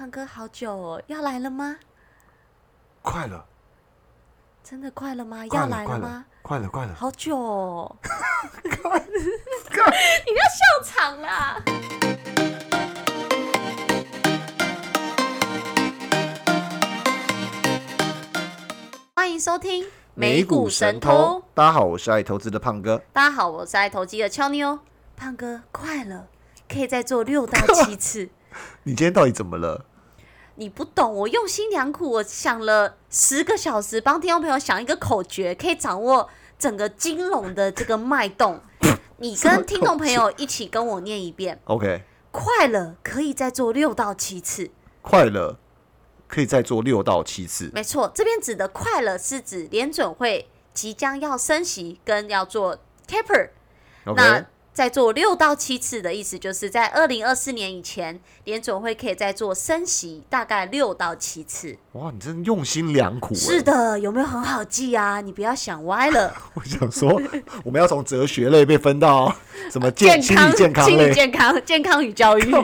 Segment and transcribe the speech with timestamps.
[0.00, 1.76] 胖哥好久哦，要来了吗？
[3.02, 3.44] 快了，
[4.64, 5.44] 真的快了吗？
[5.46, 6.94] 快要了，快了来吗？，快了，快了！
[6.94, 7.96] 好久哦！
[8.64, 8.98] 你不要
[10.48, 11.62] 笑场啦！
[19.14, 23.02] 欢迎收听美股神偷大家好，我是爱投资的胖哥。
[23.12, 24.78] 大家好，我是爱投机的俏妞。
[25.14, 26.26] 胖哥，快了，
[26.66, 28.30] 可以再做六到七次。
[28.82, 29.84] 你今天到底怎么了？
[30.56, 38.60] 你不懂，我用心良苦，我想了十个小时，帮听众朋友想一个口诀，可以掌握整个金融的这个脉动。
[39.18, 44.70] 你跟听众朋友一起跟我念一遍：OK，快乐，可以再做六到七次。
[45.02, 45.58] 快乐，
[46.26, 47.70] 可以再做六到七次。
[47.74, 53.50] 没错，这边指的快乐是指联准会即将要升息，跟要做 taper。
[54.04, 61.76] 那再做六到七次的意思，就是在二零二四年以前，联总会可以再做升息，大概六到七次。
[61.92, 63.34] 哇，你真用心良苦。
[63.34, 65.20] 是，的，有没有很好记啊？
[65.20, 66.34] 你不要想歪了。
[66.54, 67.20] 我想说，
[67.64, 69.34] 我们要从哲学类被分到
[69.70, 71.12] 什么健康心理。
[71.12, 72.54] 健康、健康与教育。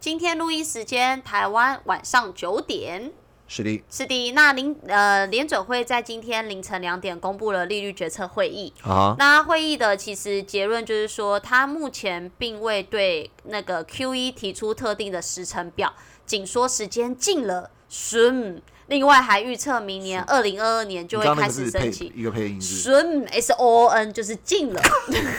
[0.00, 3.12] 今天录音时间，台湾晚上九点。
[3.54, 8.72] 是的，是的，那联呃联准会在今天凌晨两点公布了利率决策会议。
[8.80, 15.92] 啊，那会议的其实结论就是说，它目前并未对那个 Q E 提出特定的时程表，
[16.24, 18.62] 仅说时间近了，顺。
[18.86, 22.10] 另外还预测明年二零二二年就会开始升息。
[22.16, 24.80] 一个配音是顺 S O N 就是近了，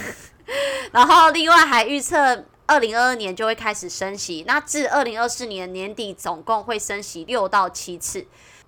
[0.93, 8.25] 然后另外还预测二零二二年就会开始升息，那至二零二四年年底总共会升息六到七次。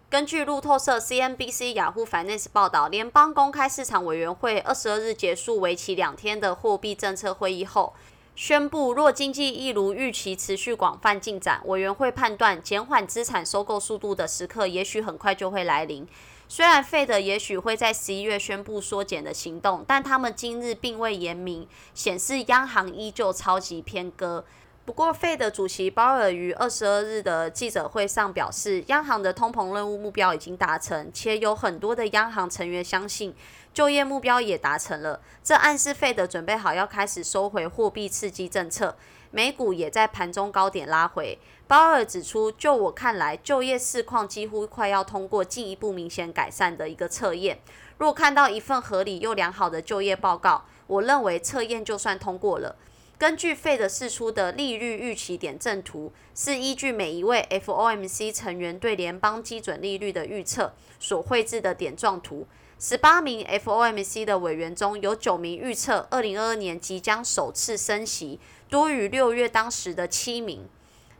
[0.10, 7.94] 根据路透社、CNBC、雅虎 Finance 报道，联邦公开市场委员会二十二日结束为期两天的货币政策会议后，
[8.36, 16.06] 宣布若经济一如预期持续广泛进展，委员会判断减缓资产收购速度的时刻也许很快就会来临。
[16.48, 24.46] 虽然费德也许会在十一月宣布缩减的行动，但他们今日并未言明，显示央行依旧超级偏鸽。
[24.86, 33.34] 不过，费德主席鲍尔于二十二日的记者会上表示，央行的通膨任务目标已经达成，且有很多的央行成员相信
[33.74, 35.20] 就业目标也达成了。
[35.44, 38.96] 这暗示费德准备好要开始收回货币刺激政策。
[39.32, 41.38] 美股也在盘中高点拉回。
[41.68, 47.58] 鲍尔指出，就我看来，就业市况几乎快要通过进一步明显改善的一个测验。
[47.98, 52.76] 若看到一份合理又良好的就业报告，我认为测验就算通过了。
[53.18, 62.46] 根据费德释出的利率预期点阵图，是依据每一位 FOMC 成员对联邦基准利率的预测所绘制的点状图。
[62.78, 68.40] 十八名 FOMC 的委员中有九名预测二零二二年即将首次升息，
[68.70, 70.68] 多于六月当时的七名。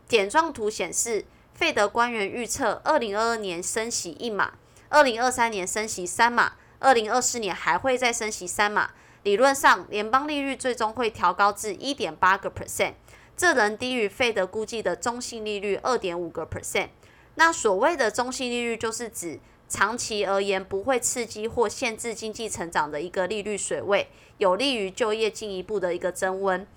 [0.08, 4.54] 点状图显示，费德官员预测二零二二年升息一码，
[4.90, 8.92] 二零二三年升息三码，二零二四年还会再升息三码。
[9.24, 12.94] 理论上，联邦利率最终会调高至一点八个 percent，
[13.36, 16.90] 这仍低于费德估计的中性利率二点五个 percent。
[17.34, 26.68] 那所谓的中性利率，就是指长期而言不会刺激或限制经济成长的一个利率水位，有利于就业进一步的一个增温。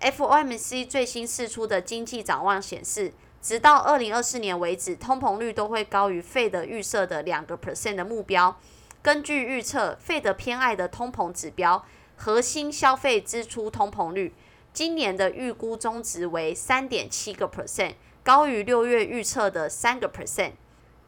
[0.00, 8.58] FOMC 最新释出的经济展望显示，直到二零二四年为止，通膨率都会高于费德预设的两个 percent 的目标。
[9.02, 11.84] 根据预测，费德偏爱的通膨指标
[12.16, 14.34] 核心消费支出通膨率，
[14.72, 20.52] 今年的预估中值为三点七个 percent，高于六月预测的三个 percent。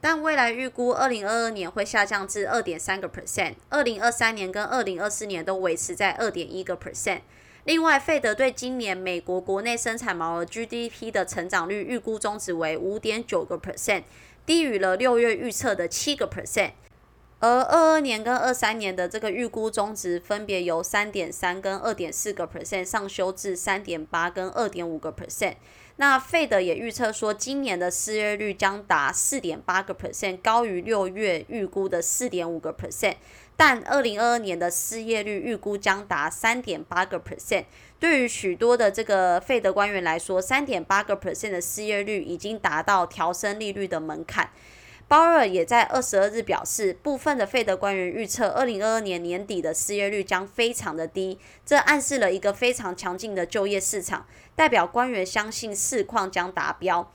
[0.00, 7.20] 但未来预估二零二二年会下降至二点三个 percent，二零二三年跟二零二四年都维持在二点一个 percent。
[7.68, 14.04] 另外，费德对今年美国国内生产毛额 GDP 的成长率预估中值为五点九个 percent，
[14.46, 16.70] 低于了六月预测的七个 percent。
[17.40, 25.56] 而二二年跟二三年的这个预估中值分别由三点三跟二点四个 percent 上修至三点八跟二点五个 percent。
[25.96, 33.16] 那费德也预测说，今年的失业率将达四点八个 percent，高于六月预估的四点五个 percent。
[33.58, 37.64] 但二零二二年的失业率预估将达三点八个 percent。
[37.98, 44.50] 对于许多的这个费德官员来说，三点八个 percent 的失业率已经达到调升利率的门槛。
[45.08, 54.24] 鲍尔也在二十二日表示，部分的费德官员预测，二零二二年年底的失业率将非常的低，这暗示了一个非常强劲的就业市场，
[54.54, 57.10] 代表官员相信市况将达标。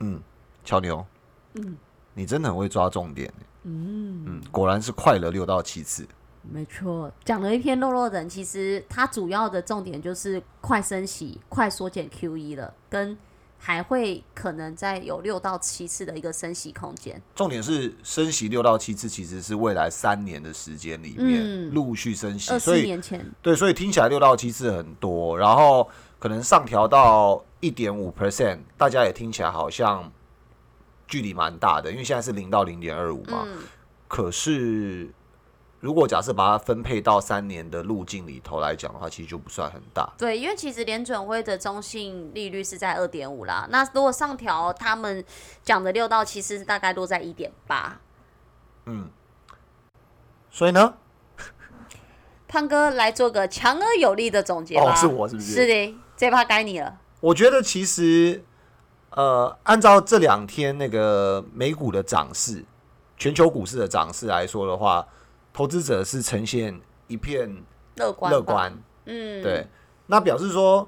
[0.00, 0.20] 嗯，
[0.62, 1.06] 乔牛，
[1.54, 1.78] 嗯，
[2.12, 3.32] 你真的很会抓重点，
[3.64, 6.06] 嗯嗯，果然是快了六到七次。
[6.50, 13.18] 没错，讲了一篇肉肉人，其实它主要的重点就是快升息、快缩减 QE 了，跟
[13.58, 17.20] 还会可能再有六到七次的一个升息空间。
[17.34, 25.86] 重点是升息六到七次，其实是未来三年的时间里面陆续升息，二所以十年前，对，所以听起来六到七次很多，然后
[26.18, 30.10] 可能上调到一点五 percent，大家也听起来好像
[31.08, 33.42] 距离蛮大的，因为现在是零到零点二五嘛。
[33.46, 33.62] 嗯，
[34.06, 35.10] 可是
[35.80, 40.12] 如果假设把它分配到三年的路径里头来讲的话，其实就不算很大。
[40.18, 45.24] 对，因为其实联准会的中性利率是在二点五啦，那如果上调，他们
[45.64, 47.98] 讲的六到七次是大概落在一点八。
[48.86, 49.08] 嗯
[50.50, 50.94] 所以呢，
[52.48, 54.92] 胖哥来做个强而有力的总结吧。
[54.92, 56.98] 哦是我是不是是的，这趴该你了。
[57.20, 58.42] 我觉得其实
[59.10, 62.64] 呃，按照这两天那个美股的涨势，
[63.16, 65.06] 全球股市的涨势来说的话，
[65.52, 67.62] 投资者是呈现一片
[67.96, 68.82] 乐观，乐观。。
[69.06, 69.66] 嗯，对，
[70.06, 70.86] 那表示说，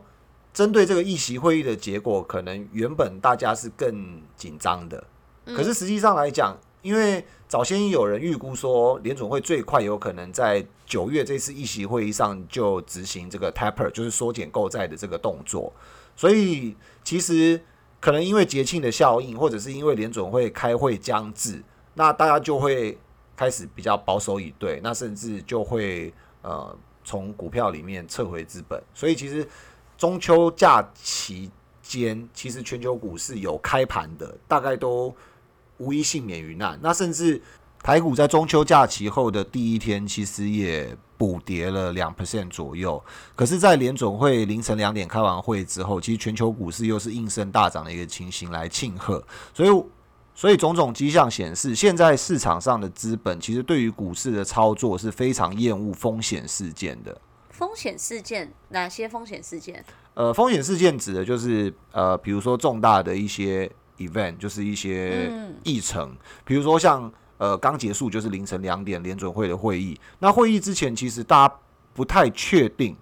[0.53, 5.03] 针对这个议席会议的结果，可能原本大家是更紧张的，
[5.47, 15.73] 可是实际上来讲，因为早先有人预估说，联总会最快有可能在九月这次议席会议上就执行这个 taper，就是缩减购债的这个动作，
[16.15, 17.59] 所以其实
[18.01, 21.63] 可能因为节庆的效应，或者是因为联总会开会将至，
[21.95, 22.99] 那大家就会
[23.37, 26.13] 开始比较保守以对，那甚至就会
[26.43, 26.75] 呃
[27.05, 29.47] 从股票里面撤回资本，所以其实
[29.99, 31.51] 中秋假期
[31.83, 35.15] 间，其实全球股市有开盘的，大概都
[35.77, 36.79] 无一幸免于难。
[36.83, 37.41] 那甚至
[37.83, 43.03] 台股在中秋假期后的第一天，其实也补跌了两 percent 左右。
[43.35, 49.25] 可是，在联总会凌晨两点开完会之后，其实全球股市又是应声大涨的一个情形来庆贺，
[49.55, 49.85] 所以。
[50.33, 57.21] 所以种种迹象显示，现在市场上的资本其实对于股市的操作是非常厌恶风险事件的。
[57.51, 59.85] 风险事件哪些风险事件？
[60.15, 71.55] 呃，风险事件指的就是呃，比如说重大的一些 event，就是一些嗯议程，比如说像呃刚结束就是凌晨两点联准会的会议，那会议之前其实大家
[71.95, 72.95] 不太确定，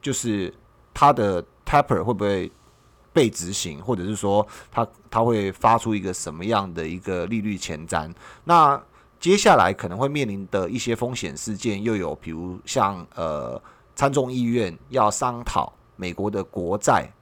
[0.00, 0.54] 就是
[0.94, 2.50] 它的 taper 会不会
[3.12, 8.08] 被执行，或者是说它它会发出一个什么样的一个利率前瞻，
[8.44, 8.80] 那
[9.18, 13.60] 接下来可能会面临的一些风险事件，又有比如像呃
[13.96, 17.12] 参众议院要商讨美国的国债，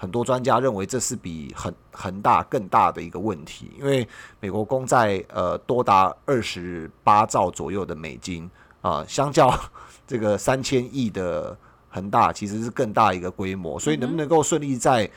[0.00, 4.06] 很多专家认为这是比恒恒大更大的一个问题，因为
[4.38, 8.48] 美国公债呃多达二十八兆左右的美金
[8.80, 9.52] 啊，相较
[10.06, 11.58] 这个三千亿的
[11.88, 15.10] 恒大其实是更大一个规模，所以能不能够顺利在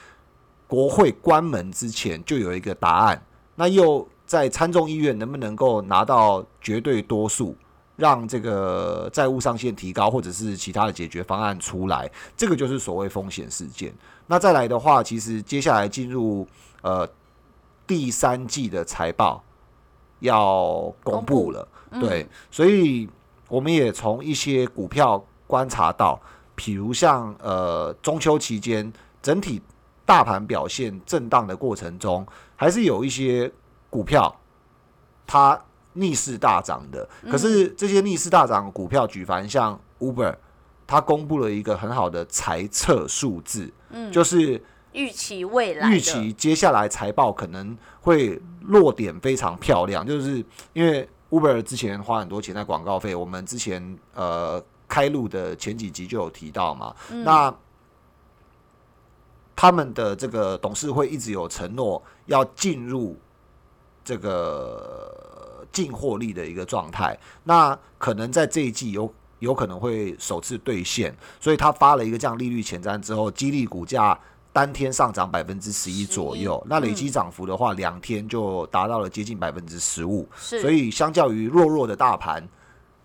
[0.68, 3.24] 国会关门之前就有一个答案？
[3.54, 7.56] 那又在参众议院能不能够拿到绝对多数，
[8.02, 12.10] 让这个债务上限提高，或者是其他的解决方案出来？
[12.36, 13.94] 这个就是所谓风险事件。
[14.26, 16.48] 那再来的话，其实接下来进入
[16.82, 17.08] 呃
[17.86, 19.44] 第三季的财报
[20.22, 21.68] 要公布了，
[22.00, 23.08] 对，所以
[23.48, 26.20] 我们也从一些股票观察到，
[26.58, 29.62] 譬如像呃中秋期间整体
[30.08, 32.26] 大盘表现震荡的过程中，
[32.56, 33.52] 还是有一些
[33.92, 34.36] 股票
[35.28, 35.62] 它
[35.94, 37.08] 逆势大涨的。
[37.30, 40.36] 可是这些逆势大涨股票，举凡像 Uber，
[40.88, 43.72] 它公布了一个很好的财测数字，
[44.12, 44.62] 就是
[44.94, 50.44] 预期未来的预期接下来财报可能会落点非常漂亮，就是
[50.74, 56.94] 因为 Uber 之前花很多钱在广告费，我们之前呃开录的前几集就有提到嘛。
[57.24, 57.54] 那
[59.56, 63.16] 他们的这个董事会一直有承诺要进入
[64.04, 65.21] 这个
[65.72, 74.20] 净获利的一个状态，那可能在这一季有有可能会首次兑现，所以他发了一个这样利率前瞻之后，激励股价
[74.54, 82.48] 单天上涨百分之十一左右，那累积涨幅的话，两天就达到了接近百分之十五，所以相较于弱弱的大盘，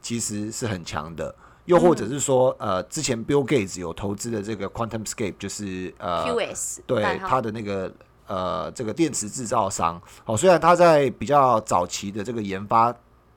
[0.02, 1.34] 其实是很强的。
[1.66, 7.28] 又或者是说，呃，之前 Bill Gates 有投资的这个 QuantumScape，就是呃 QS 对代号。
[7.28, 7.92] 它的那个
[8.26, 12.94] 呃这个电池制造商，哦，虽然它在比较早期的这个研发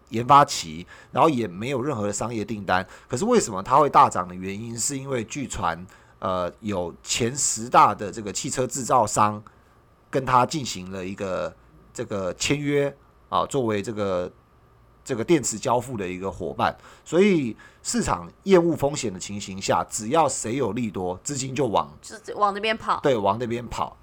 [0.10, 5.86] 研发期，然后也没有任何的商业订单，可是为什么它会大涨的原因，是因为据传
[6.19, 9.41] 呃有前十大的这个汽车制造商
[10.10, 11.53] 跟它进行了一个
[11.93, 12.91] 这个签约
[13.29, 14.31] 啊，作为这个
[15.05, 23.00] 这个电池交付的一个伙伴，所以市场厌恶风险的情形下，只要谁有利多，资金就往就往那边跑。
[23.01, 23.96] 对往那边跑。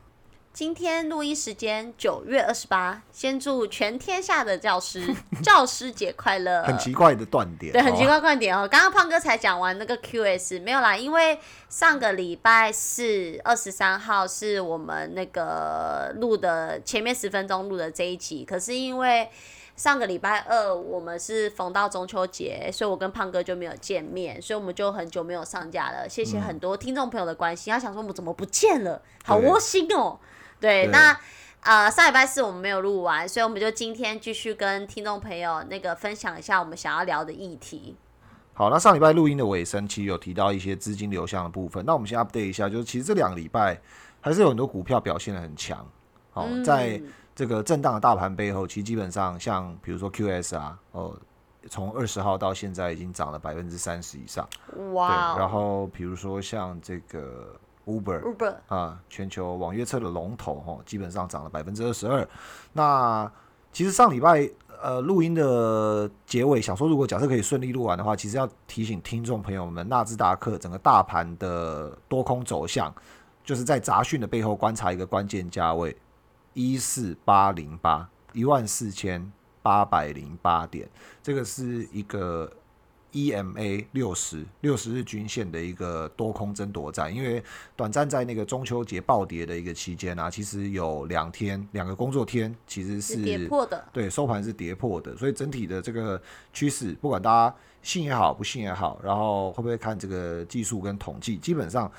[0.57, 6.63] 今天录音时间九月二十八，先祝全天下的教师 教师节快乐。
[6.63, 8.07] 很奇怪的断点，对，很奇哦。
[8.07, 8.67] 怪断点哦。
[8.67, 19.29] 刚刚胖哥才讲完那个 QS，没有啦，因为上个礼拜四二十三号是我们那个录的前面十分钟录的这一集，可是因为
[19.77, 26.09] 上个礼拜二我们是逢到中秋节，所以我跟胖哥就没有见面，所以我们就很久没有上架了。
[26.09, 30.19] 谢谢很多听众朋友的关心，他想说我们怎么不见了，好对窝心哦。
[30.19, 31.17] 对，对那。
[31.63, 37.97] 呃，上礼拜四我们没有录完，所以我们就今天继续跟听众朋友那个分享一下我们想要聊的议题。
[38.55, 41.85] 好，那上礼拜录音的尾声，其实有提到一些资金流向的部分。
[41.85, 43.77] 那我们先 update 一下，就是其实这两个礼拜
[44.21, 45.85] 还是有很多股票表现的很强。
[46.35, 47.03] 哦，嗯在
[47.35, 51.19] 这个震荡的大盘背后，其实基本上像比如说 QS 啊，哦，
[51.69, 54.49] 从二十号到现在已经涨了百分之三十以上。
[54.93, 58.21] 哇、然后比如说像这个 Uber。
[58.23, 62.29] Uber 啊，全球网约车的龙头哦，基本上涨了百分之二十二。
[62.73, 63.31] 那
[63.73, 64.51] 其实上礼拜
[64.83, 72.95] 呃录音的结尾，想说如果假设可以顺利录完的话，其实要提醒听众朋友们，纳斯达克整个大盘的多空走向，
[73.45, 75.97] 就是在杂讯的背后观察一个关键价位
[76.53, 80.89] 一四八零八一万四千八百零八点，
[81.23, 82.51] 这个是一个
[83.17, 87.43] EMA 六十六十日均线的一个多空争夺战，因为
[87.75, 96.21] 短暂在那个中秋节暴跌的一个期间啊，其实有两天两个工作天其实是跌破的，对，收盘是跌破的，所以整体的这个
[96.53, 101.91] 趋势，不管大家信也好，不信也好，然后会不会看这个技术跟统计，基本上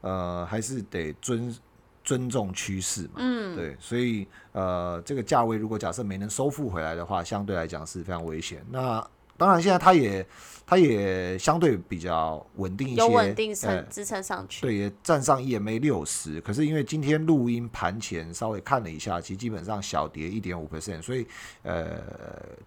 [0.00, 1.56] 呃还是得尊
[2.02, 3.14] 尊重趋势嘛。
[3.18, 8.64] 嗯，对，所以呃这个价位如果假设没能收复回来的话，相对来讲是非常危险。
[8.70, 9.06] 那
[9.36, 10.26] 当然现在它也
[10.66, 13.54] 它也相对比较稳定一些，有稳定
[13.88, 14.62] 支撑上去。
[14.62, 21.26] 对，也站上 EMA 六十，可是因为今天录音盘前稍微看了一下，其实基本上小跌一点五 percent，所以
[21.62, 22.02] 呃，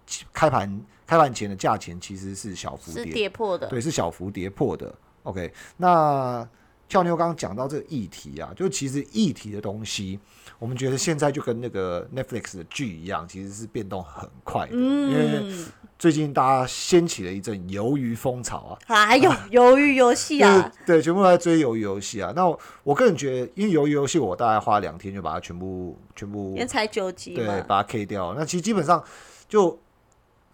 [0.06, 4.94] 其开盘开盘前的价钱其实是小幅是跌，破的，对，是小幅跌破的。
[5.24, 6.48] OK，那
[6.88, 10.18] 俏妞刚刚讲到这个议题啊，就其实议题的东西，
[10.58, 15.66] 我们觉得现在就跟那个 Netflix 的剧一样，其实是变动很快的，因为嗯，
[16.00, 18.72] 最近大家掀起了一阵鱿鱼风潮啊。
[19.06, 22.32] 还有鱿鱼游戏就是啊， 对，全部都在追鱿鱼游戏啊。
[22.34, 28.32] 那我我个人觉得，因为鱿鱼游戏，我大概花两天就把它全部全部因为才九集对，把它 K 掉。
[28.32, 29.04] 那其实基本上
[29.46, 29.78] 就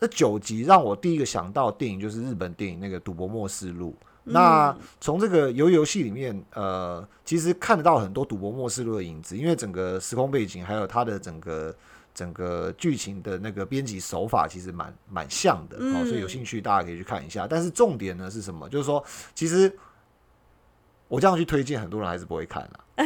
[0.01, 3.95] 那九集，让我第一个想到的电影就是日本电影那个《赌博默示录》。
[4.29, 11.73] 那从这个鱿鱼游戏里面，呃，其实看得到很多《赌博默示录》的影子，因为整个时空背景还有它的整个
[12.17, 15.77] 整个剧情的那个编辑手法，其实蛮蛮像的。
[15.77, 17.47] 哦，所以有兴趣大家可以去看一下。
[17.47, 18.67] 但是重点呢是什么？
[18.71, 19.05] 就是说，
[19.35, 19.71] 其实
[21.09, 22.81] 我这样去推荐，很多人还是不会看啊。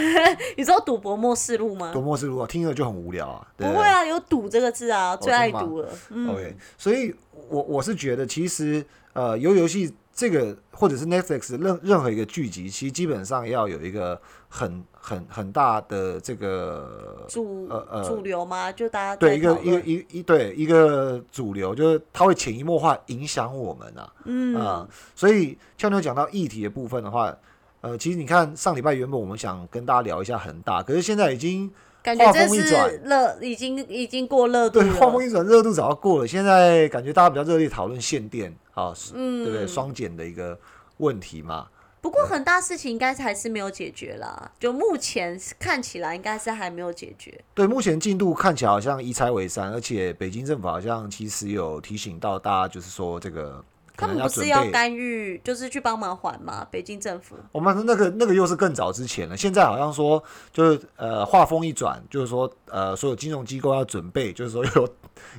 [0.57, 1.95] 你知道赌博默示录吗《赌？
[1.95, 3.45] 博默示录》啊，听了就很无聊啊。
[3.57, 5.88] 对不对不会啊，有赌这个字啊，最爱赌了。
[6.11, 7.12] 嗯 OK，所以
[7.49, 18.71] 我我是觉得，其实呃，游游戏这个或者是 Netflix 任任何一个剧集，其实基本上要有一个很很很大的这个主呃呃主流吗？
[18.71, 24.12] 就大家对一个一个一一对一个主流，就是它会潜移默化影响我们啊。
[24.25, 27.35] 嗯啊、所以俏妞讲到议题的部分的话，
[27.81, 35.25] 呃，其实你看上礼拜原本我们想跟大家聊一下恒大，可是现在已经话感觉这是锋一转热，已经已经过热度对，话锋。
[35.25, 36.26] 一转，热度早就过了。
[36.26, 38.55] 现在感觉大家比较热烈讨论限电
[38.87, 39.67] 啊，嗯对不对？
[39.67, 40.59] 双减的一个
[40.99, 41.69] 问题嘛。
[42.03, 47.39] 不过很大事情应该是还是没有解决啦，就目前看起来应该是还没有解决。
[47.53, 53.63] 对，目前进度看起来好像一拆为三，而且北京政府好像其实有提醒到大家，就是说这个
[53.95, 54.29] 可他们不。
[54.31, 56.67] 是要干预，就是去帮忙还吗？
[56.71, 64.89] 北京政府我们那个那个又是更早之前了，现在好像说就是呃话锋一转，就是说呃所有金融机构要准备，就是说有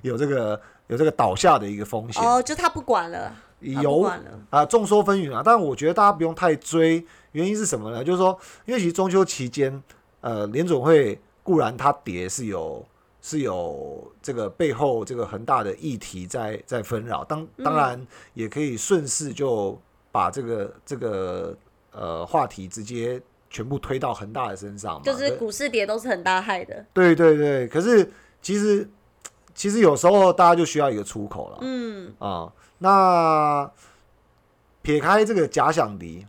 [0.13, 2.21] 有这个有这个倒下的一个风险。
[2.21, 4.01] 哦，就他不管了，有。
[4.49, 5.41] 啊，众说纷纭啊。
[5.43, 8.03] 但我觉得大家不用太追，原因是什么呢？
[8.03, 9.81] 就是说，因为其实中秋期间，
[10.19, 12.85] 呃，联总会固然它跌是有
[13.21, 19.79] 是有这个背后这个很大的议题在在纷扰，当当然也可以顺势就
[20.11, 21.55] 把这个这个
[21.93, 26.85] 呃话题直接全部推到恒大的身上嘛，就是股市跌都是很大害的。
[26.91, 27.65] 对对对。
[27.69, 28.85] 可是其实
[29.53, 33.69] 其实有时候大家就需要一个出口了，嗯，啊，那
[34.81, 36.25] 撇开这个假想敌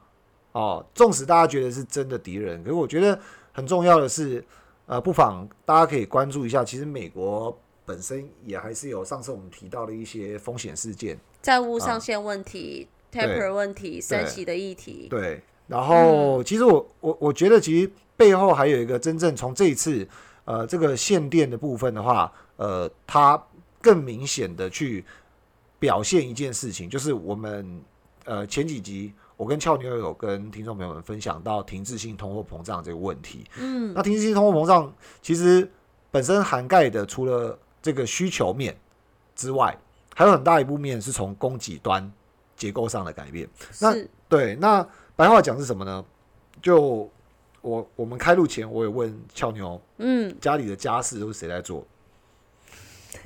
[0.53, 3.19] 哦，纵使大家觉得是真的敌人，可是我觉得
[3.53, 4.45] 很重要的是，
[4.87, 15.07] 呃，不妨大家可以关注一下，其实美国本身也还是有上次我们提到的一些风险事件，债务上限问题、taper 问题、升对息的议题。
[15.09, 20.07] 对，然后，其实我我我觉得，其实背后还有一个真正从这一次
[20.45, 22.31] 呃这个限电的部分的话，
[22.63, 23.43] 呃，他
[23.81, 25.05] 更明显的去
[25.81, 27.83] 表现一件事情，就是我们
[28.25, 33.45] 呃前几集我跟俏妞有跟听众朋友们分享到停滞性通货膨胀这个问题。
[33.59, 35.69] 嗯，那停滞性通货膨胀其实
[36.13, 38.77] 本身涵盖的除了这个需求面
[39.35, 39.77] 之外，
[40.15, 42.09] 还有很大一部面是从供给端
[42.55, 43.49] 结构上的改变。
[43.81, 43.93] 那
[44.29, 46.05] 对，那白话讲是什么呢？
[46.63, 47.11] 就
[47.61, 51.85] 我我们开录前，我也问俏妞，嗯，家里的家事都是谁在做？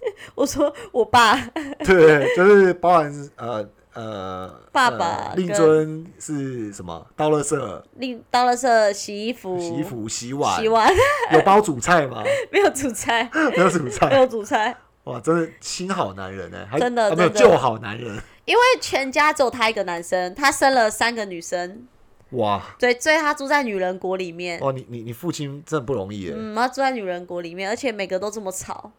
[0.34, 1.36] 我说我爸。
[1.84, 7.06] 对，就是包含呃呃，爸呃令尊是什么？
[7.16, 10.92] 倒垃圾、另到了是洗衣服、洗衣服、洗碗，洗碗。
[11.32, 12.22] 有包煮菜吗？
[12.52, 21.86] 没有煮菜，没有煮没菜，有煮菜，哇，真的新好男人呢，还真的啊没有旧好男人，因为全家只有他一个男生，他生了三个女生，
[22.30, 24.58] 哇对，所以他住在女人国里面。
[24.60, 28.90] 哇，你你你父亲真的不容易耶，嗯，他住在女人国里面，而且每个都这么吵。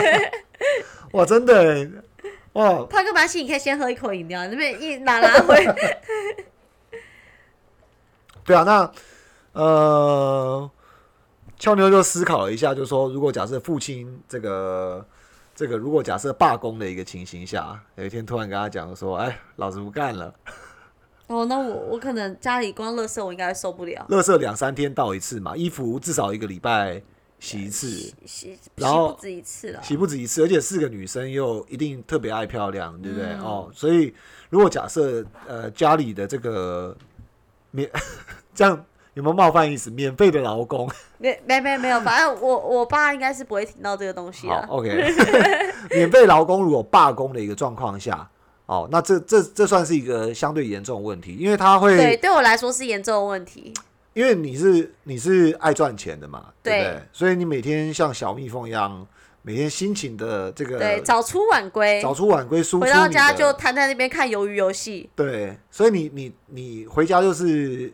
[1.12, 1.90] 哇，真的耶，
[2.52, 5.64] 哇，他跟马西，你可以先喝一口饮料，那边一拿拿回。
[8.44, 8.92] 对啊，那
[9.52, 10.70] 呃，
[11.58, 15.06] 俏妞就思考了一下，就说如果假设父亲这个
[15.54, 20.34] 这个，如果假设罢工的一个情形下，有一天突然跟他讲说，哎，老子不干了，
[21.28, 24.04] 哦，那我我可能家里光垃圾我应该受不了。
[24.10, 27.00] 垃圾两三天倒一次嘛，衣服至少一个礼拜
[27.38, 29.82] 洗一次，洗洗然后不止一次了。
[29.82, 33.26] 洗不止一次，而且四个女生又一定特别爱漂亮，对不对？
[33.34, 34.12] 嗯哦，所以
[34.50, 36.96] 如果假设呃家里的这个
[37.70, 37.88] 免
[38.54, 39.90] 这样有没有冒犯意思？
[39.90, 44.66] 免费的劳工，没没没没有，反正我我爸应该是不会听到这个东西好啊。
[44.70, 44.88] OK，
[45.90, 48.28] 免费劳工如果罢工的一个状况下，
[48.68, 53.72] 哦，那这这这算是一个相对严重的问题，因为他对，会，对对我来说是严重的问题。
[54.12, 57.02] 因为你是你是爱赚钱的嘛，对不对对？
[57.12, 59.06] 所以你每天像小蜜蜂一样，
[59.40, 65.08] 每天辛勤的这个对，早出晚归，早出晚归输出回到家就瘫在那边看鱿鱼游戏。
[65.14, 67.90] 对，所以你你你回家就是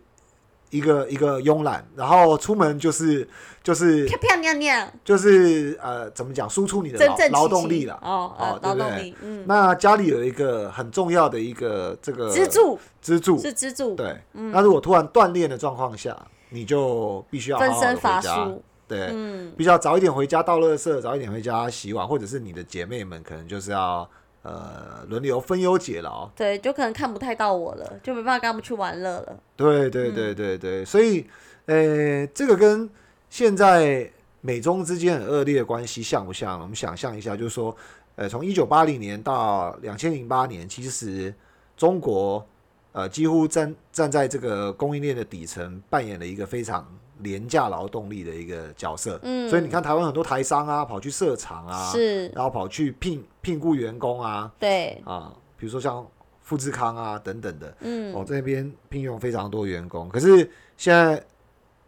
[0.74, 3.26] 一个一个慵懒，然后出门就是
[3.62, 7.96] 就是漂漂亮亮，就是呃，怎么讲，输出你的劳劳动力了。
[8.02, 12.76] 哦，劳动力，嗯，那家里有一个很重要的一个这个支柱。
[13.00, 14.18] 支柱，是支柱，对。
[14.32, 16.16] 那如果突然断裂的状况下，
[16.48, 18.62] 你就必须要分身乏术。
[18.88, 24.08] 对，嗯，必须要早一点回家倒垃圾，早一点回家洗碗，或者是你的姐妹们可能就是要
[24.44, 26.30] 呃轮流分忧解劳。
[26.36, 29.36] 对，就可能看不太到我了，就没办法跟他们去玩乐了。
[29.56, 31.26] 对对嗯对对对，所以
[31.66, 32.88] 呃，这个跟
[33.28, 34.08] 现在
[34.40, 36.60] 美中之间很恶劣的关系像不像？
[36.60, 37.74] 我们想象一下，就是说，
[38.16, 41.34] 呃，从一九八零年到两千零八年，其实
[41.76, 42.46] 中国
[42.92, 46.86] 呃几乎站站在这个供应链的底层，扮演了一个非常
[47.24, 49.18] 廉价劳动力的一个角色。
[49.24, 56.06] 嗯，所以你看，台湾很多台商啊，跑去设厂啊，是，然后跑去聘聘雇员工啊，对，啊，比如说像
[56.42, 57.76] 富士康啊等等的。
[57.80, 61.20] 嗯，哦，这边聘用非常多员工，可是现在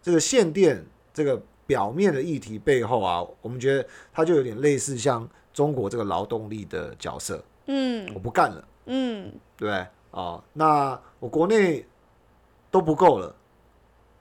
[0.02, 8.10] 这个限电这个表面的议题背后啊，我们觉得它就有点类似像中国这个劳动力的角色，嗯。
[8.14, 9.86] 我不干了，嗯，对？
[10.12, 11.84] 啊，那我国内
[12.70, 13.34] 都不够了，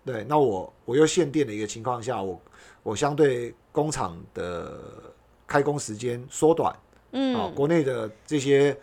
[0.06, 2.40] 对，那我我又限电的一个情况下，我
[2.84, 4.80] 我相对工厂的
[5.48, 6.74] 开工时间缩短，
[7.12, 7.36] 嗯。
[7.36, 8.78] 啊，嗯，国内的这些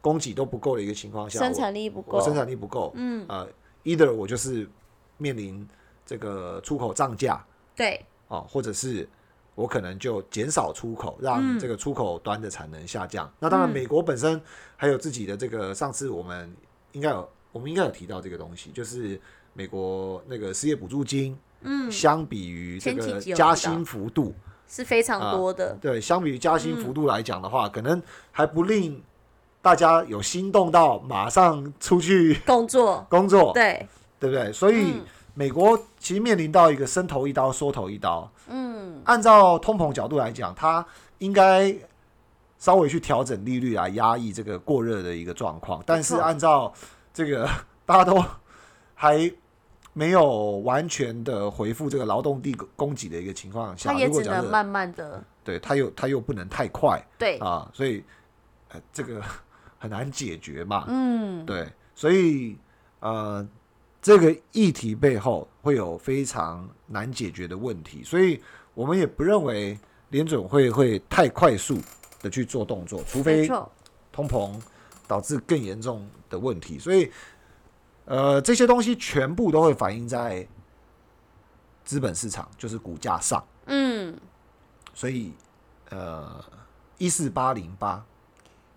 [0.00, 3.48] 供给都不够的一个情况下，生我产力不够，我生产力不够，嗯，呃
[3.82, 4.68] ，either 我就是
[5.16, 5.66] 面临
[6.06, 9.08] 这个出口涨价对，啊，或者是
[9.56, 11.58] 我可能就减少出口，让嗯。
[11.58, 13.28] 这个出口端的产能下降。
[13.40, 13.72] 那当然，嗯。
[13.72, 14.40] 美国本身
[14.76, 16.54] 还有自己的这个，上次我们
[16.92, 19.20] 应该有，我们应该有提到这个东西，就是
[19.58, 24.32] 美国那个失业补助金，嗯，相比于这个加薪幅度，
[24.68, 29.02] 是非常多的，对，相比于加嗯薪幅度来讲的话，可能还不令
[29.60, 33.84] 大家有心动到马上出去工作， 工作，对，
[34.20, 34.52] 对不对？
[34.52, 35.04] 所以嗯。
[35.34, 38.28] 美国其实面临到一个伸头一刀、缩头一刀。
[38.48, 40.84] 嗯，按照通膨角度来讲，它
[41.18, 41.72] 应该
[42.58, 45.80] 稍微去调整利率来压抑这个过热的一个状况。
[45.86, 46.72] 但是按照
[47.14, 47.48] 这个
[47.86, 48.20] 大家都
[48.96, 49.32] 还
[49.98, 58.04] 没有完全的回复这个劳动力供给的一个情况下，如果慢慢的，对它又它又不能太快对，啊，所以
[58.68, 59.20] 呃这个
[59.76, 60.84] 很难解决嘛。
[60.86, 62.56] 嗯，对，所以
[63.00, 63.44] 呃，
[64.00, 68.40] 这个议题背后会有非常难解决的问题，所以
[68.74, 69.76] 我们也不认为
[70.10, 71.76] 联准会会太快速
[72.22, 73.50] 的去做动作，除非，
[74.12, 74.52] 通膨
[75.08, 76.78] 导致更严重的问题。
[76.78, 77.10] 所以，
[78.08, 80.48] 呃，这些东西全部都会反映在
[81.84, 83.44] 资本市场，就是股价上。
[83.66, 84.18] 嗯，
[84.94, 85.34] 所以，
[85.90, 86.42] 呃，
[86.96, 88.02] 一四八零八，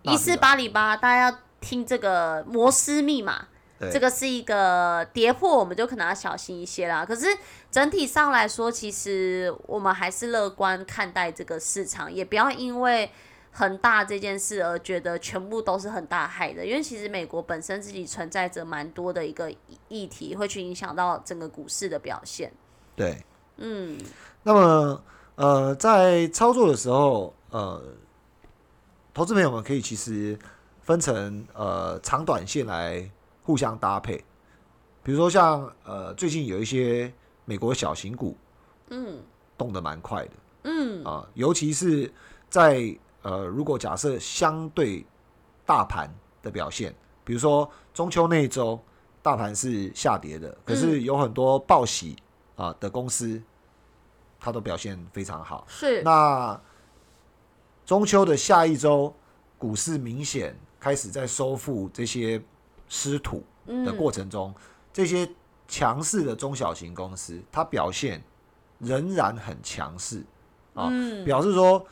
[0.02, 3.48] 一四八零八，大家要听这个摩斯密码，
[3.80, 7.06] 对这个是一个跌破，我们就可能要小心一些啦。
[7.06, 7.26] 可是
[7.72, 13.10] 整体上来说，其实我们还是乐观看待这个市场，也不要因为
[13.52, 19.58] 恒大这件事而觉得全部都是恒大害的，因为其实美国本身自己存在着蛮多的一个议
[19.90, 22.52] 议题，会去影响到整个股市的表现。
[22.96, 23.18] 对。
[23.64, 23.96] 嗯，
[24.42, 25.04] 那么，
[25.36, 27.80] 呃，在操作的时候，呃，
[29.14, 30.40] 投资朋友们可以其实
[30.82, 33.08] 分成呃长短线来
[33.44, 34.24] 互相搭配。
[35.04, 37.14] 比如说像呃最近有一些
[37.46, 38.36] 美国小型股，
[38.90, 39.20] 嗯，
[39.58, 40.32] 动得蛮快的，
[40.64, 42.12] 嗯，啊、尤其是
[42.50, 45.06] 在呃如果假设相对
[45.66, 46.10] 大盘
[46.42, 48.80] 的表现，比如说中秋那一周
[49.22, 52.16] 大盘是下跌的，可是有很多报喜
[52.56, 53.42] 啊、的公司，
[54.40, 55.66] 它都表现非常好。
[55.68, 56.60] 是，那
[57.86, 59.14] 中秋的下一周，
[59.58, 62.42] 股市明显开始在收复这些
[62.90, 64.54] 失土的嗯过程中，
[64.92, 65.30] 这些
[65.68, 68.22] 强势的中小型公司，它表现
[68.80, 70.24] 仍然很强势
[70.74, 71.24] 啊，嗯。
[71.24, 71.86] 表示说，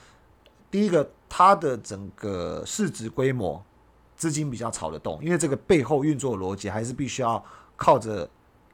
[0.72, 3.64] 第一个，它的整个市值规模，
[4.16, 7.44] 资金比较炒得动，因为这个背后运作逻辑还是必须要
[7.76, 8.30] 靠着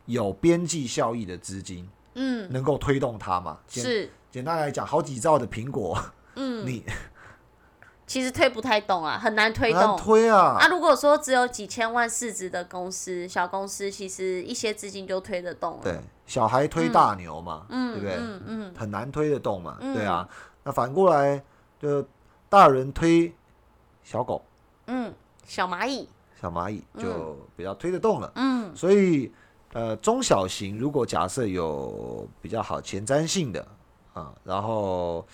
[0.06, 3.60] 有边际效益的资金嗯，能够推动它嘛。
[3.68, 5.98] 简是，简单来讲，好几兆的苹果，
[6.36, 6.84] 嗯，你
[8.08, 9.98] 其实推不太动啊，很难推动。
[9.98, 15.80] 推啊啊，如果说只有几千万市值的公司、小公司，其实一些资金就推得动了。
[15.82, 18.16] 对，小孩推大牛嘛，嗯，对不对？
[18.18, 20.28] 嗯嗯，很难推得动嘛，嗯对啊。
[20.64, 21.44] 那反过来，
[21.80, 22.06] 就
[22.50, 23.34] 大人推
[24.04, 24.42] 小狗、
[24.88, 25.14] 嗯，
[25.46, 26.08] 小蚂蚁，
[26.42, 28.32] 小蚂蚁，就比较推得动了。
[28.36, 28.76] 嗯。
[28.76, 29.32] 所以，
[29.74, 33.66] 呃，中小型如果假设有比较好前瞻性的
[34.14, 35.26] 啊，然后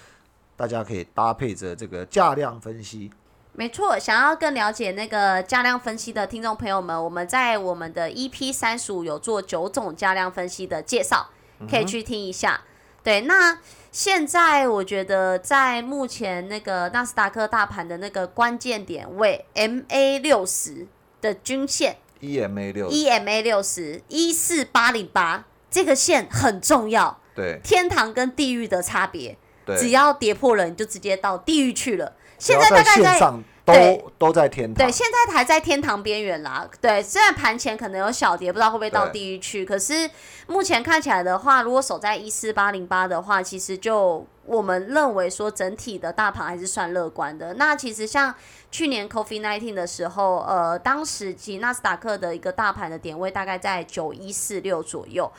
[0.56, 3.12] 大家可以搭配着这个价量分析，
[3.54, 11.30] 没错，想要更了解那个价量分析的听众朋友们，我们在我们的 EP 三十五有做九种价量分析的介绍，
[11.70, 12.62] 可以去听一下。
[13.04, 13.58] 对，那
[13.92, 20.88] 现在我觉得在目前那个纳斯达克大盘的那个关键点位 MA 六十
[21.20, 27.60] 的均线 EMA 六 EMA 六十一四八零八这个线很重要，对。
[27.64, 32.14] 天堂跟地狱的差别，对，只要跌破了，你就直接到地狱去了。
[32.38, 36.68] 现在在大概在都都在天堂对，，现在还在天堂边缘啦。
[36.82, 40.10] 对，虽然盘前可能有小跌，不知道会不会到地狱去，可是
[40.48, 47.54] 目前看起来的话，如果守在一四八零八的话，其实就我们认为说整体的大盘还是算乐观的。
[47.54, 48.34] 那其实像
[48.72, 55.32] 去年 COVID nineteen 的时候，呃，当时其实纳斯达克的一个大盘的点位大概在九一四六左右。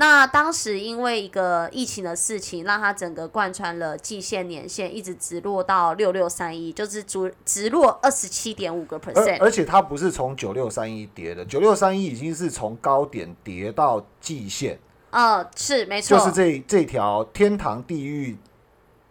[0.00, 9.38] 那当时因为一个疫情的事情，让它整个贯穿了季线、年线，一直直落到六六三一，就是直直落二十七点五个 percent。
[9.40, 14.78] 而且它不是从九六三一跌的，九六三一已经是从高点跌到季线，
[15.10, 18.38] 呃，是没错，就是这这条天堂地狱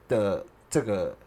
[0.07, 1.17] 的这个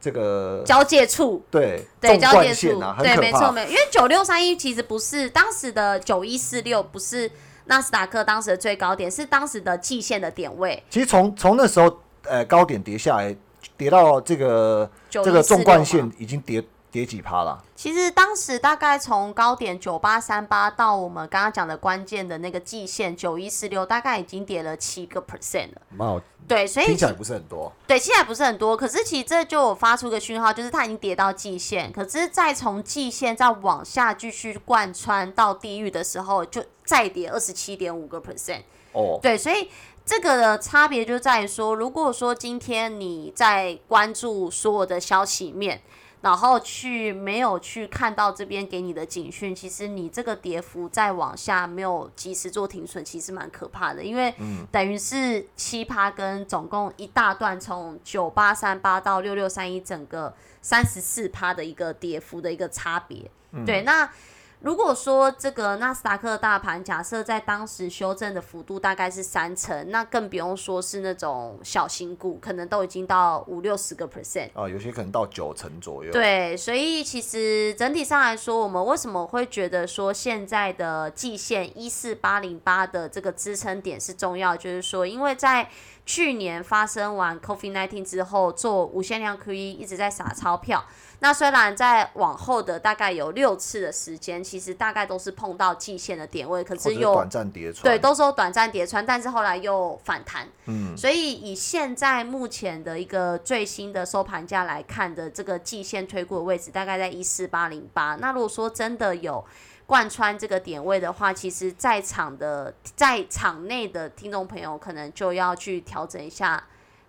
[0.00, 3.16] 这个交界处，对对交界处，啊，很对。
[3.16, 7.28] 没错没错，因为九六三一其实不是当时的九一四六，不是
[7.68, 10.82] 纳斯达克当时的最高点，是当时的季线的点位。
[10.90, 13.36] 其实从从那时候呃高点跌下来，
[13.76, 17.62] 跌到这个九这个纵贯线已经跌跌几趴了？
[17.76, 25.82] 其实当时大概从高点九八三八到我们刚刚讲的关键的那个季线九一四六，大概已经跌了七个 percent 了。
[25.90, 27.70] 蛮好，对，所以听起来不是很多。
[27.86, 38.62] 对，现在不是很多，可是其实这就有发出个讯号，就是它已经跌到季线，可是再从季线再往下继续贯穿到地狱的时候，就再跌二十七点五个 percent。
[38.92, 39.68] 哦，对，所以
[40.06, 45.82] 这个的差别就在于说，如果说今天你在关注所有的消息面，
[46.20, 54.34] 然后去没有去看到这边给你的警讯，其实你这个跌幅再往下没有及时做停损，其实蛮可怕的，因为
[54.72, 63.30] 等于是七趴跟总共一大段从九八三八到六六三一，整个三十四趴的一个跌幅的一个差别。
[63.64, 64.10] 对，那
[64.60, 74.50] 如果说这个纳斯达克大盘假设在当时修正的幅度大概是三成，那更不用说是那种小型股，可能都已经到五六十个 percent。
[74.54, 84.56] 啊，有些可能到九成左右。，对，所以其实整体上来说，我们为什么会觉得说现在的季线一四八零八的这个支撑点是重要？
[84.56, 85.70] 就是说，因为在
[86.04, 90.84] 去年发生完 COVID-19 之后，做无限量 QE 一直在撒钞票。
[91.20, 100.48] 那虽然在往后的大概有六次的时间，其实大概都是碰到季线的点位，可是又短暂叠穿，对，都是有短暂叠穿，但是后来又反弹。
[100.66, 108.14] 嗯，所以以现在目前的一个最新的收盘价来看的这个季线推估的位置，大概在一四八零八。
[108.16, 109.44] 那如果说真的有
[109.86, 116.62] 贯穿这个点位的话，其实在场的在场内的听众朋友可能就要去调整一下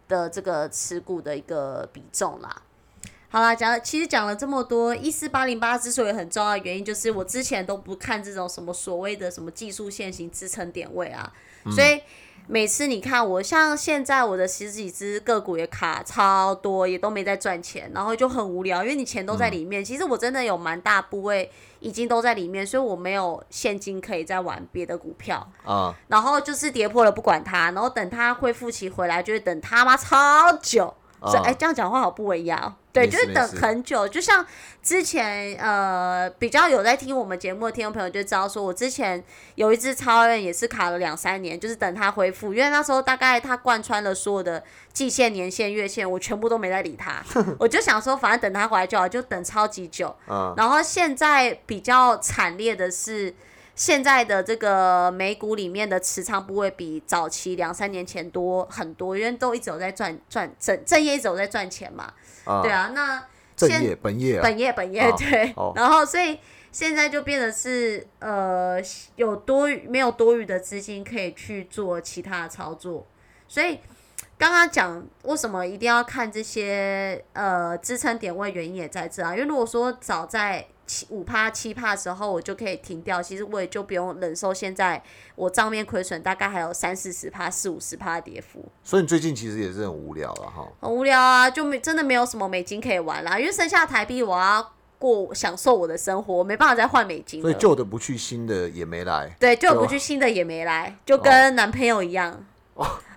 [0.08, 2.64] 的这个持股的一个比重啦。
[3.32, 11.32] 好啦，讲了其实讲了这么多，一四八零八之所以很重要的原因，就是我之前都不看这种什么所谓的什么技术线型支撑点位啊，
[11.70, 12.02] 所以
[12.48, 19.86] 每次你看我像现在我的十几只个股也卡超多，也都没在赚钱，然后就很无聊，因为你钱都在里面。
[19.86, 25.48] 其实我真的有蛮大部位已经都在里面，所以我没有现金可以再玩别的股票。
[25.64, 30.92] 啊，然后就是跌破了不管它，然后等它恢复期回来，就是等他妈超久。
[31.22, 32.74] 所以啊哎、这样讲话好不文雅哦。
[32.92, 34.44] 对，就是等很久，就像
[34.82, 47.24] 之前呃比较有在听我们节目的听众朋友就知道，说我之前有一只超人也是卡了两三年，就是等它恢复，因为那时候大概它贯穿了所有的季线、年线、月线，我全部都没在理它，
[47.60, 50.14] 我就想说反正等它回来就好，就等超级久。
[50.28, 53.34] 嗯，然后现在比较惨烈的是，
[53.80, 62.14] 现在的这个美股里面的持仓部位比早期两三年前多很多，因为都一直有在赚赚正正业一直有在赚钱嘛，
[62.44, 62.62] 啊。
[62.62, 63.24] 对啊，那
[63.56, 66.38] 现正业本业啊，本业本业、哦对，哦然后所以
[66.74, 68.82] 现在就变得是呃
[69.16, 73.08] 有多余没有多余的资金可以去做其他的操作，
[73.48, 73.80] 所以
[74.38, 85.00] 刚刚讲为什么一定要看这些呃支撑点位，原因也在这啊，因为如果说早在七五趴七趴的时候我就可以停掉，其实我也就不用忍受现在
[85.36, 88.66] 我账面亏损大概还有三四十趴、四五十趴的跌幅。
[88.84, 90.68] 所以你最近其实也是很无聊了哈。
[90.80, 97.40] 很无聊啊，就没真的没有什么美金可以玩啦，因为剩下台币我要过享受我的生活，我没办法再换美金。
[97.40, 99.32] 所以旧的不去，新的也没来。
[99.40, 102.44] 对，旧的不去，新的也没来，就跟男朋友一样。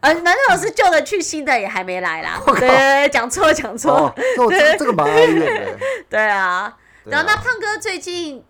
[0.01, 2.43] 呃，男朋友是旧的去，新的也还没来啦。
[2.45, 3.93] 对对对，讲错讲错。
[3.93, 5.79] 哦，那我这这个蛮哀怨的。
[6.11, 8.43] 对啊，对然后那啊，胖哥最近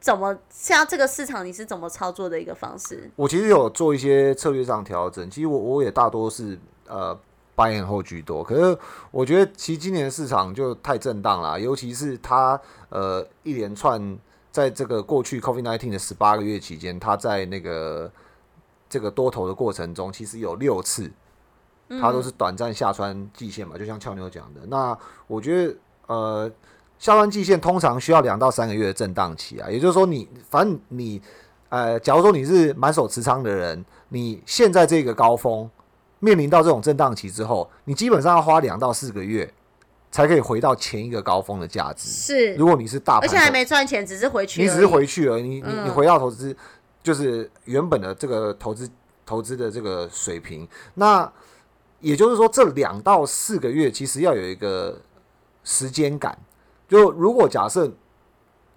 [0.00, 3.10] 怎么像这个市场你是怎么操作的一个方式？
[3.16, 7.18] 我其实有做一些策略上调整，其实我我也大多是呃
[7.54, 8.78] buy and hold 居多，可是
[9.10, 14.18] 我觉得其实今年的市场就太震荡了，尤其是它呃一连串
[14.50, 18.10] 在这个过去 COVID nineteen 的十八个月期间，它在那个
[18.88, 21.10] 这个多头的过程中，其实有六次
[22.00, 24.62] 它都是短暂下穿季线嘛，就像俏妞讲的。
[24.66, 26.50] 那我觉得呃
[27.02, 31.20] 下端季线通常需要两到三个月的震荡期啊，也就是说你反正你
[31.68, 35.68] 呃，假如说你是满手持仓的人，你现在这个高峰
[36.20, 39.52] 面临到这种震荡期之后，你基本上要花两到四个月
[40.12, 42.08] 才可以回到前一个高峰的价值。
[42.08, 44.62] 是如果你是大盘而且还没赚钱，只是回去。
[44.62, 46.56] 你只是回去了，你你嗯你回到投资，
[47.02, 48.88] 就是原本的这个投资
[49.26, 50.68] 投资的这个水平。
[50.94, 51.28] 那
[51.98, 54.96] 也就是说，这两到四个月其实要有一个
[55.64, 56.38] 时间感。
[56.92, 57.90] 就如果假设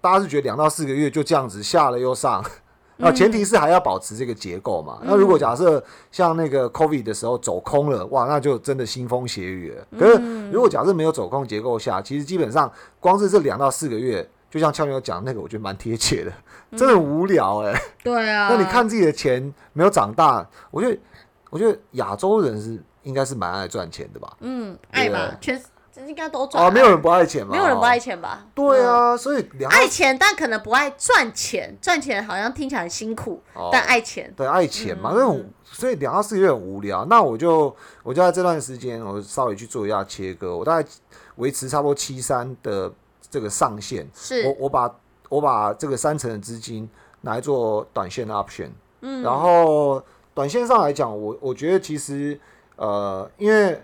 [0.00, 2.42] 大家是觉得两到四个月就这样子下了又上，
[2.96, 4.98] 那前提是还要保持这个结构嘛。
[5.02, 9.86] 那如果假设像那个 COVID 的时候走空了，哇，那就真的腥风血雨了。
[9.98, 16.32] 可是如果假设没有走空结构下，其实基本上光是这两到四个月，就像俏妞讲那个，我觉得蛮贴切的，
[16.74, 18.48] 真的很无聊哎、对啊。
[18.50, 20.98] 那你看自己的钱没有长大，我觉得，
[21.50, 24.34] 我觉得亚洲人是应该是蛮爱赚钱的吧？
[24.40, 25.62] 嗯，爱吧，全
[26.06, 26.64] 应该都赚。
[26.64, 27.98] 啊，没有人不爱钱嘛，没有人不爱哦。
[27.98, 28.46] 钱吧？
[28.54, 31.76] 对嗯，啊，所以爱钱，但可能不爱赚钱。
[31.80, 34.32] 赚钱好像听起来很辛苦，哦但爱钱。
[34.36, 37.04] 对爱钱嘛，嗯那种所以两到四个月很无聊。
[37.06, 40.88] 那我就我就在这段时间，我稍微去做一下切割，我大概
[41.36, 42.90] 维持差不多七三的
[43.30, 44.02] 这个上限。
[44.04, 44.94] 我是，我把
[45.28, 46.88] 我把这个三成的资金
[47.22, 52.38] 拿来做短线的 option，嗯，然后短线上来讲，我我觉得其实
[52.76, 53.82] 呃，因为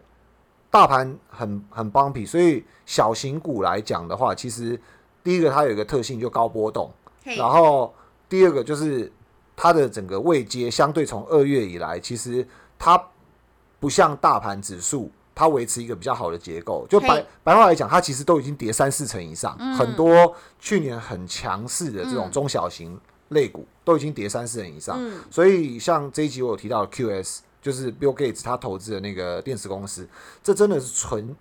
[0.72, 4.80] 大盘很很 bumpy，所以小型股来讲的话，其实
[5.22, 6.90] 第一个它有一个特性就高波动，
[7.22, 7.94] 然后
[8.28, 9.12] 第二个就是
[9.54, 12.44] 它的整个位阶相对从二月以来，其实
[12.78, 13.00] 它
[13.78, 15.08] 不像大盘指数。
[15.35, 22.30] 它维持一个比较好的结构，就白白话来讲，它其实都已经跌三四成以上，很多去年很强势的这种嗯。
[22.30, 24.94] 中小型类股都已经跌三四成以上。
[25.00, 25.24] 嗯。
[25.30, 30.07] 所以像这一集我有提到 QS，就是 Bill Gates 他投资的那个电视公司，
[30.42, 31.35] 这真的是纯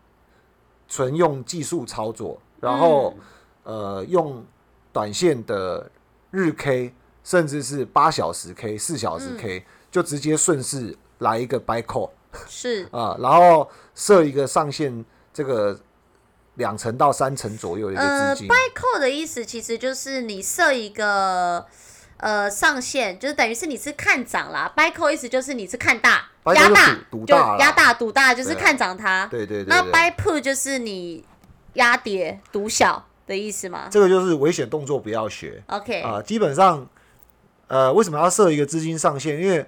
[0.87, 3.15] 纯用技术操作，然后、
[3.63, 4.45] 呃用
[4.93, 5.89] 短线的
[6.29, 12.09] 日 K，甚至是八小时 K、四小时 K，、就直接顺势来一个 buy call，
[12.47, 12.87] 是。
[12.93, 15.03] 啊，然后设一个上限，
[15.33, 15.79] 这个
[16.55, 18.47] 两层到三层左右的一个呃资金。
[18.49, 21.65] ，buy call 的意思其实就是你设一个
[22.21, 24.71] 呃上限，就是等于是你是看涨啦。
[24.77, 26.95] buy call 意思就是你是看大压大
[27.27, 29.25] 就压大赌大，就是看涨它。
[29.25, 31.25] 对对对那对 buy put 就是你
[31.73, 36.87] 压跌赌小的意思吗这个就是危险动作，不要学？OK，啊、基本上，
[37.67, 39.41] 呃，为什么要设一个资金上限？
[39.41, 39.65] 因为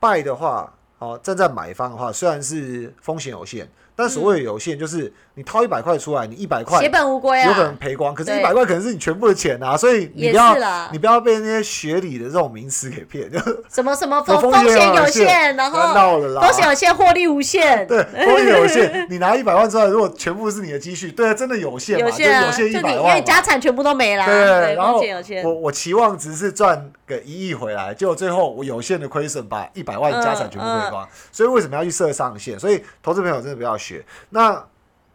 [0.00, 7.76] buy 的话，哦，站在买方的话，虽然是风险有限，但所谓有限就是你掏一百块出来，你一百块血本无归有可能啊。
[7.80, 10.56] 赔光，可是，一百块可能是你全部的钱啊，所以你也不要
[10.92, 13.38] 你不要被那些学理的这种名词给骗，就
[13.70, 17.86] 什么 什么风风风险有限限，然不要闹了啦后风险有限，获利无限。
[17.86, 25.54] 对， 风险有限，你拿一百万出来，如果全部是你的积蓄，对啊，真的有限嘛，有限啊，就有限就你因一百万家产全部都没啦，对，然后有限我。
[25.54, 32.58] 我期望值是赚个一亿回来，结果最后我有限的亏损把一百万家产全部亏光，所以为什么要去设上限？
[32.58, 34.04] 所以投资朋友真的不要学。
[34.30, 34.62] 那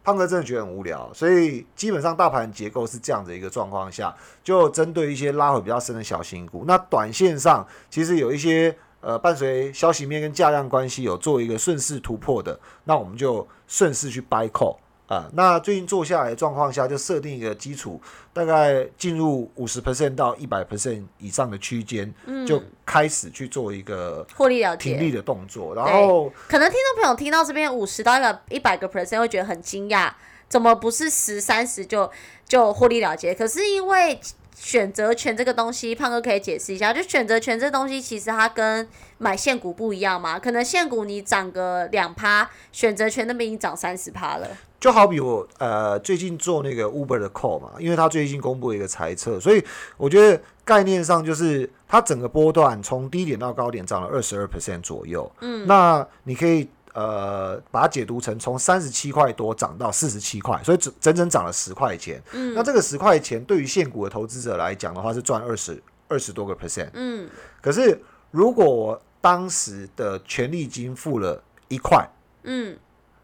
[0.08, 14.80] 胖哥真的觉得很无聊，所以基本上大盘结构是这样的一个状况下，就针对一些拉回比较深的小型股，那短线上其实有一些呃伴随消息面跟价量关系有做一个顺势突破的，那我们就顺势去掰扣。
[15.08, 17.98] 啊，那最近做下来的状况下，就设定一个基础，
[18.34, 24.90] 大概进入五十 percent 到一百 percent 以上的区间，嗯就开始去做一个获利了结。
[24.90, 30.12] 停利的动作，然后可能听众朋友听到这边五十到一个一百个 percent 会觉得很惊讶，
[30.46, 32.10] 怎么不是十三十就
[32.46, 33.34] 就获利了结？
[33.34, 34.20] 可是因为
[34.54, 44.46] 选择权这个东西，胖哥可以解释一下，就选择权这东西其实它跟买现股不一样嘛，可能现股你涨个两趴，选择权那边已经涨三十趴了。
[44.80, 49.64] 就好比我呃最近做那个 Uber 的 call 嘛，因为他最近公布一个财测，所以
[49.96, 55.30] 我觉得概念上就是它整个波段从低点到高点涨了二十二 percent 左右。
[55.40, 62.22] 嗯，那你可以呃把它解读成从三十七块多涨到四十七块，所以整整整涨了十块钱。
[62.32, 66.90] 嗯，那这个十块钱对于现股的投资者来讲的话是赚二十二十多个 percent。
[66.92, 67.28] 嗯，
[67.60, 72.08] 可是如果我当时的权利金付了一块，
[72.44, 72.76] 嗯，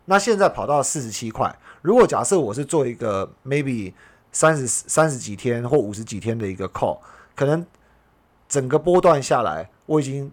[0.06, 3.92] 那现在跑到四十七块，如果假设我是做一个 maybe
[4.32, 6.98] 三十三十几天或五十几天的一个 call，
[7.34, 7.64] 可能
[8.48, 10.30] 整个波段下来，我已经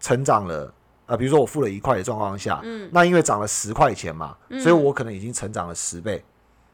[0.00, 0.72] 成长了。
[1.06, 6.22] 啊、比如说我付了一块的状况下，嗯，那因为涨了十块钱嘛，所以我可能已经成长了十倍，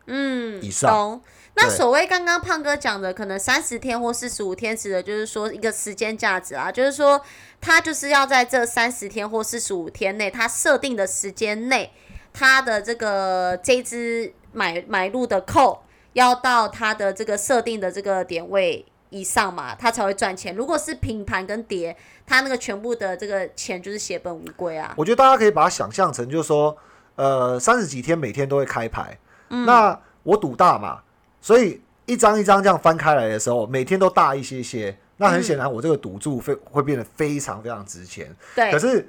[0.06, 1.22] 嗯，以上懂。
[1.54, 7.20] 那所谓刚刚胖哥讲的，可能三十天或四十五天，指的就是说一个时间价值啊，就是说
[7.60, 11.92] 他就是要在这三十天或四十五天内，他设定的时间内，
[12.34, 20.54] 他的这个这一支买买入的扣要到他的这个设定的这个点位以上嘛，他才会赚钱。
[20.54, 24.92] 如果是平盘跟跌，他那个全部的这个钱就是血本无归啊。
[24.96, 26.76] 我觉得大家可以把它想象成，就是说，
[27.14, 29.16] 呃，三十几天每天都会开牌，
[29.48, 31.00] 那我赌大嘛，
[31.40, 38.34] 所以一张一张这样翻开来的时候，每天都大一些些，那很显然我这个赌注非会变得非常非常值钱。
[38.56, 39.08] 对可，是，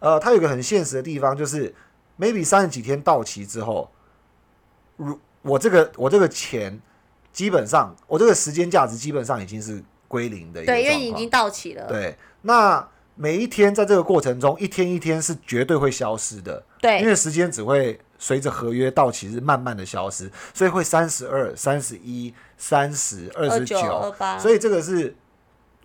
[0.00, 1.72] 呃，它有一个很现实的地方，就是
[2.18, 3.90] maybe 三十几天到期之后，
[4.96, 6.80] 如我这个我这个钱
[7.32, 11.86] 基本上我这个时间价值基本上已经是归零的一个对，因为你已经到期了。
[11.86, 17.00] 对，那每一天在这个过程中，一天一天是绝对会消失的，对。
[17.00, 25.14] 因为时间只会随着合约到期日慢慢的消失，所以会三十二、三十一、三十、二十九，29所以这个是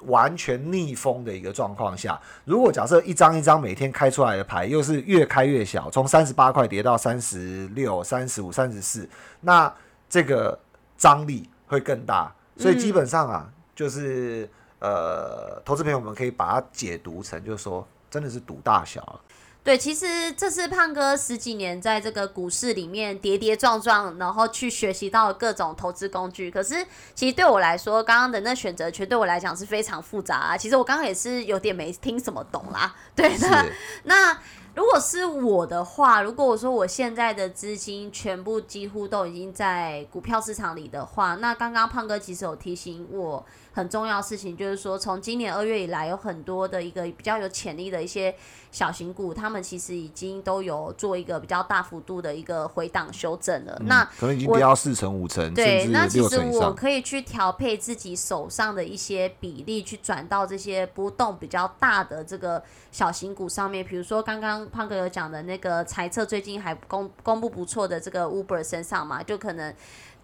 [0.06, 2.20] 完全逆风的一个状况下。
[2.46, 9.08] 如果假设一张一张每天开出来的牌又是越开越小，从三十八块跌到三十六、三十五、三十四，
[9.42, 9.74] 那
[10.10, 10.58] 这个
[10.98, 19.20] 张力会更大，所以基本上啊，就是呃，投资朋友们可以把它解读成，就是说真的是赌大小。
[19.64, 26.50] 对，其实这是胖哥十几年在这个股市里面跌跌撞撞，然后去学习到各种投资工具。
[26.50, 30.58] 可是其实对我来说，刚刚的那选择权对我来讲是非常复杂啊。
[30.58, 32.96] 其实我刚刚也是有点没听什么懂啦。
[33.16, 33.66] 对，是那
[34.06, 34.40] 那
[34.74, 48.36] 如果是我的话，如果我说我现在的资金全部几乎都已经在股票市场里的话，那刚刚胖哥其实有提醒我很重要的事情，就是说从今年二月以来，有很多的一个比较有潜力的一些
[48.72, 53.82] 小型股，他们其实已经都有做一个比较大幅度的一个回档修正了。
[53.86, 56.76] 那可能已经我跌到四成、五成，对，那其实我。
[56.82, 63.86] 可以去调配自己手上的一些比例，去转到这些波动比较大的这个小型股上面。
[63.86, 69.74] 比如说刚刚胖哥有讲的那个财测，最近还公公布不错的这个 Uber 身上嘛，就可能。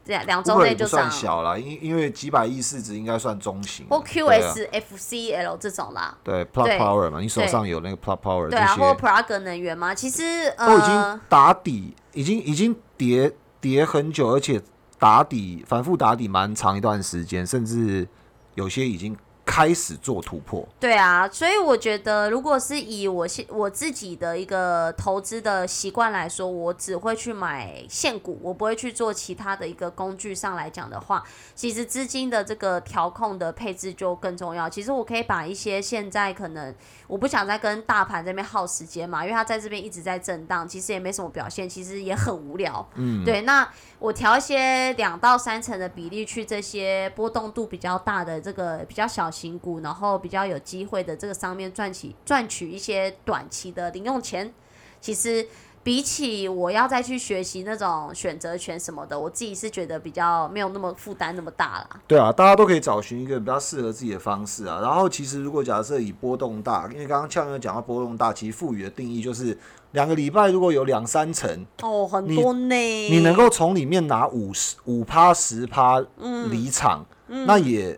[0.08, 1.12] 这样两周内就涨算。
[1.12, 3.95] 小了，因因为几百亿市值应该算中型的。
[3.95, 10.24] 或对啊 QS、FCL 这种啦，对 Plug Power 嘛，你手上有那个 Plug Power 对啊，这或 Plug 能源嘛，其实
[10.58, 14.62] 都已经呃，打底，已经已经跌跌很久，而且
[14.97, 18.08] 打底反复打底蛮长一段时间，甚至
[18.55, 19.16] 有些已经
[19.48, 20.68] 开始做突破。
[20.78, 31.24] 对啊，所以我觉得，如果是以我现我自己的一个投资的习惯来说，我只会去买现股，我不会去做其他的一个工具上来讲的话，
[31.56, 34.70] 其实资金的这个调控的配置就更重要。
[34.70, 36.76] 其实我可以把一些现在可能
[37.08, 42.86] 我不想再跟大盘这边耗时间嘛，因为它在这边一直在震荡，其实也没什么表现，其实也很无聊。
[42.95, 43.68] 嗯，对，那
[44.00, 54.54] 我调一些两到三成的比例去这些波动度比较大的这个比较小型股，然后比较有机会的这个上面赚取赚取一些短期的零用钱。
[55.02, 55.48] 其实
[55.88, 61.90] 比起我要再去学习那种选择权什么的，我自己是觉得比较没有那么负担那么大啦。
[62.06, 64.82] 对啊，大家都可以找寻一个比较适合自己的方式啊。
[64.82, 69.58] 然后其实如果假设以波动大，因为刚刚呛有讲到波动大，其实赋予的定义就是
[69.94, 72.76] 两个礼拜如果有两三成，哦，很多呢。
[73.10, 77.98] 你能够从里面拿五十五趴十趴嗯离场，那也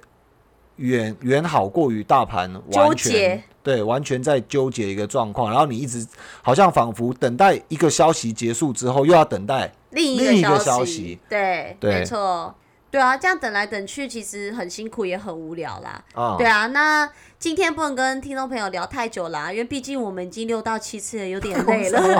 [0.75, 6.03] 远远好过于大盘纠完结全对完全在纠结一个状况，然后你一直
[6.41, 12.55] 好像仿佛等待一个消息结束之后，又要等待另另一个消息息，对，对没错，
[12.89, 16.03] 对啊，这样等来等去，其实很辛苦，也很无聊啦。
[16.15, 16.35] 啊。
[16.39, 17.07] 对啊，那
[17.37, 22.01] 今天不能跟听众朋友聊太久啦，因为毕竟我们已经六到七次了，有点累了，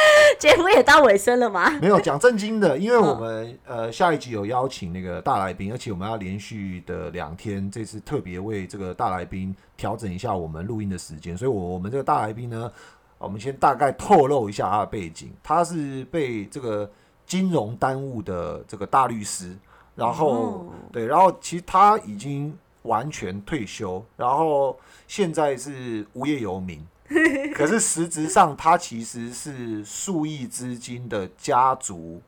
[0.40, 1.70] 节目也到尾声了嘛。
[1.82, 12.70] 没有讲正经的，因为我嗯们、呃下一集有邀请那个大来宾，而且我们要连续的两天，这次特别为这个大来宾调整一下我们录音的时间，所以我我们这个大来宾呢，
[13.16, 16.90] 我们先大概透露一下他的背景，他是被这个
[17.24, 19.56] 金融耽误的这个大律师，
[19.94, 26.86] 然后、哦对，然后其实他已经完全退休，然后现在是无业游民。
[27.54, 32.20] 可是实质上，他其实是数亿资金的家族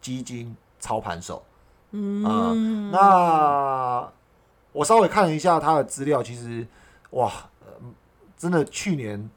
[0.00, 1.42] 基金操盘手。
[1.90, 4.08] 嗯，那
[4.72, 6.66] 我稍微看了一下他的资料，其实
[7.10, 7.72] 哇，呃
[8.36, 9.30] 真的去年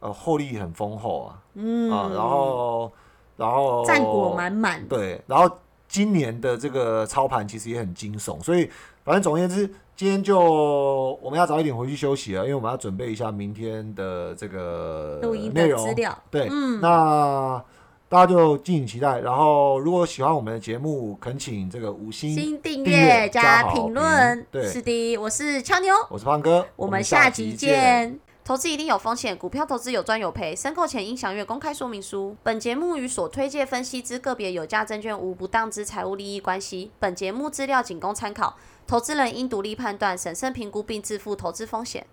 [0.00, 1.90] 呃获利很丰厚啊，嗯。
[1.90, 2.92] 啊，然后
[3.36, 4.86] 然后战果满满。
[4.88, 8.70] 对，然后今年的这个操盘其实也很惊悚，所以
[9.04, 9.66] 反正总而言之，
[9.96, 15.82] 今天就我们要早一点回去休息了，因为我们要准备一下明天的这个录音内容。
[15.82, 16.80] 的资料，对，嗯。
[16.80, 17.62] 那
[18.10, 19.20] 大家就敬请期待。
[19.20, 28.18] 然后如果喜欢我们的节目，恳请这个五星新订订阅阅加评论，对是的，我是俏妞，我是胖哥，我们下下集见。
[28.42, 32.34] 投资一定有风险，股票投资有赚有赔，申购前应详阅公开说明书。
[32.42, 36.90] 本节目与所推介分析之个别有价证券无不当之财务利益关系。
[36.98, 38.56] 本节目资料仅供参考，
[38.88, 42.04] 投资人应独立判断、审慎评估并自负投资风险。